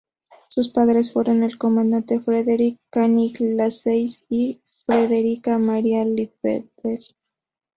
Sus 0.49 0.69
padres 0.69 1.13
fueron 1.13 1.43
el 1.43 1.59
comandante 1.59 2.19
Frederick 2.19 2.79
Canning 2.89 3.35
Lascelles 3.55 4.25
y 4.29 4.59
Frederica 4.87 5.59
Maria 5.59 6.03
Liddell. 6.03 6.71